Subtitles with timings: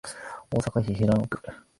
[0.49, 1.39] 大阪市平野区